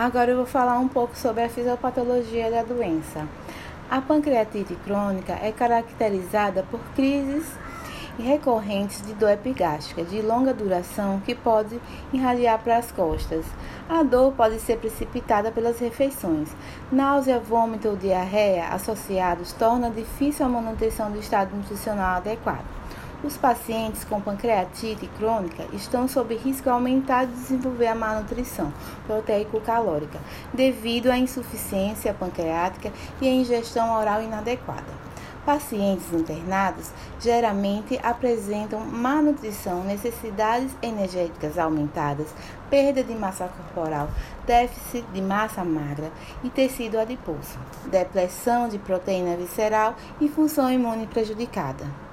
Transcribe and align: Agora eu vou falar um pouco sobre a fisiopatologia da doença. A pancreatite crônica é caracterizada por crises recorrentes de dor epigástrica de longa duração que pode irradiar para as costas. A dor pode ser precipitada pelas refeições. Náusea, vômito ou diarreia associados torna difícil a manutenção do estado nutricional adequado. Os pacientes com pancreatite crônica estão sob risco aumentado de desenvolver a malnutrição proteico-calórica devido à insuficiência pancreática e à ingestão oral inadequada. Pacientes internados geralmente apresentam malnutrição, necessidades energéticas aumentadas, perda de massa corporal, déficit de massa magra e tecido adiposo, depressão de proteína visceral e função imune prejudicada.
Agora 0.00 0.30
eu 0.30 0.38
vou 0.38 0.46
falar 0.46 0.78
um 0.78 0.88
pouco 0.88 1.14
sobre 1.14 1.42
a 1.42 1.48
fisiopatologia 1.50 2.50
da 2.50 2.62
doença. 2.62 3.28
A 3.90 4.00
pancreatite 4.00 4.74
crônica 4.76 5.34
é 5.34 5.52
caracterizada 5.52 6.64
por 6.70 6.80
crises 6.94 7.44
recorrentes 8.18 9.02
de 9.02 9.12
dor 9.12 9.28
epigástrica 9.28 10.02
de 10.02 10.22
longa 10.22 10.54
duração 10.54 11.20
que 11.20 11.34
pode 11.34 11.78
irradiar 12.14 12.60
para 12.60 12.78
as 12.78 12.90
costas. 12.90 13.44
A 13.90 14.02
dor 14.02 14.32
pode 14.32 14.58
ser 14.60 14.78
precipitada 14.78 15.52
pelas 15.52 15.78
refeições. 15.78 16.48
Náusea, 16.90 17.38
vômito 17.38 17.88
ou 17.88 17.96
diarreia 17.96 18.68
associados 18.68 19.52
torna 19.52 19.90
difícil 19.90 20.46
a 20.46 20.48
manutenção 20.48 21.10
do 21.10 21.18
estado 21.18 21.54
nutricional 21.54 22.16
adequado. 22.16 22.79
Os 23.22 23.36
pacientes 23.36 24.02
com 24.02 24.18
pancreatite 24.18 25.06
crônica 25.18 25.66
estão 25.74 26.08
sob 26.08 26.34
risco 26.34 26.70
aumentado 26.70 27.30
de 27.30 27.38
desenvolver 27.38 27.88
a 27.88 27.94
malnutrição 27.94 28.72
proteico-calórica 29.06 30.18
devido 30.54 31.10
à 31.10 31.18
insuficiência 31.18 32.14
pancreática 32.14 32.90
e 33.20 33.28
à 33.28 33.30
ingestão 33.30 33.94
oral 33.94 34.22
inadequada. 34.22 35.10
Pacientes 35.44 36.10
internados 36.14 36.90
geralmente 37.20 38.00
apresentam 38.02 38.80
malnutrição, 38.80 39.84
necessidades 39.84 40.74
energéticas 40.80 41.58
aumentadas, 41.58 42.34
perda 42.70 43.04
de 43.04 43.14
massa 43.14 43.48
corporal, 43.48 44.08
déficit 44.46 45.04
de 45.12 45.20
massa 45.20 45.62
magra 45.62 46.10
e 46.42 46.48
tecido 46.48 46.98
adiposo, 46.98 47.58
depressão 47.90 48.66
de 48.66 48.78
proteína 48.78 49.36
visceral 49.36 49.94
e 50.22 50.28
função 50.28 50.72
imune 50.72 51.06
prejudicada. 51.06 52.09